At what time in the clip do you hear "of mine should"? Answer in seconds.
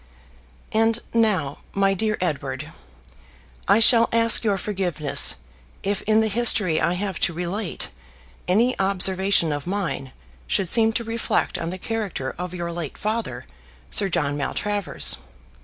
9.53-10.69